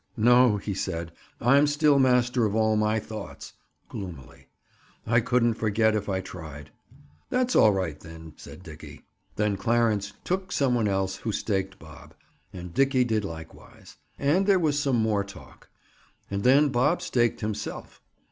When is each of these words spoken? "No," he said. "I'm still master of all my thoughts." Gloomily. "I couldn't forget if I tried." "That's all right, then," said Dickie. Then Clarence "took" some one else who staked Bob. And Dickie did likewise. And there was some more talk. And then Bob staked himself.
"No," 0.17 0.57
he 0.57 0.73
said. 0.73 1.11
"I'm 1.39 1.67
still 1.67 1.99
master 1.99 2.43
of 2.47 2.55
all 2.55 2.75
my 2.75 2.97
thoughts." 2.99 3.53
Gloomily. 3.87 4.47
"I 5.05 5.19
couldn't 5.19 5.53
forget 5.53 5.93
if 5.93 6.09
I 6.09 6.21
tried." 6.21 6.71
"That's 7.29 7.55
all 7.55 7.71
right, 7.71 7.99
then," 7.99 8.33
said 8.35 8.63
Dickie. 8.63 9.05
Then 9.35 9.57
Clarence 9.57 10.13
"took" 10.23 10.51
some 10.51 10.73
one 10.73 10.87
else 10.87 11.17
who 11.17 11.31
staked 11.31 11.77
Bob. 11.77 12.15
And 12.51 12.73
Dickie 12.73 13.03
did 13.03 13.23
likewise. 13.23 13.97
And 14.17 14.47
there 14.47 14.57
was 14.57 14.79
some 14.79 14.95
more 14.97 15.23
talk. 15.23 15.69
And 16.31 16.41
then 16.41 16.69
Bob 16.69 17.03
staked 17.03 17.41
himself. 17.41 18.01